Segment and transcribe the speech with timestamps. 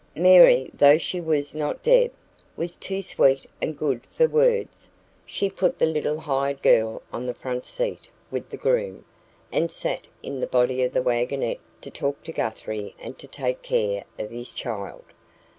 [0.17, 2.11] Mary, though she was not Deb,
[2.57, 4.89] was too sweet and good for words.
[5.27, 9.05] She put the little hired girl on the front seat with the groom,
[9.51, 13.61] and sat in the body of the waggonette to talk to Guthrie and to take
[13.61, 15.03] care of his child.